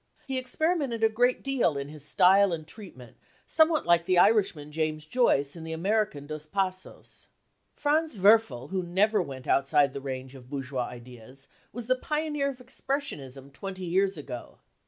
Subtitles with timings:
[0.25, 4.71] He experimented a great' 1 deal in his style and treatment, somewhat like the Irishman
[4.71, 7.27] James Joyce and the American Dos Passos.
[7.75, 12.57] Franz Werfel, who never went outside the range of bourgeois ideas, was the pioneer of
[12.57, 14.57] expressionism twenty years ago.